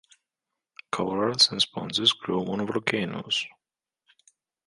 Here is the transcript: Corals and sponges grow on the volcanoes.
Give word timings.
Corals 0.91 1.51
and 1.51 1.61
sponges 1.61 2.11
grow 2.13 2.43
on 2.47 2.57
the 2.57 2.65
volcanoes. 2.65 3.45